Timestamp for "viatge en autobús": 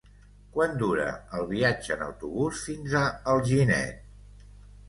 1.51-2.65